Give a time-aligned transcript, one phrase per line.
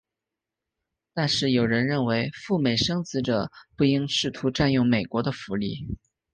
[1.13, 5.95] 但是有人认为赴美生子者不应试图占用美国的福利。